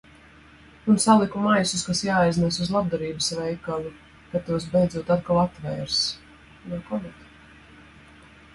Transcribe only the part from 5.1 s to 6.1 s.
atkal atvērs.